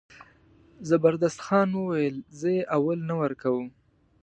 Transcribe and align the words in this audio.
زبردست 0.89 1.39
خان 1.45 1.69
وویل 1.73 2.15
زه 2.39 2.47
یې 2.55 2.63
اول 2.75 2.99
نه 3.09 3.15
ورکوم. 3.21 3.67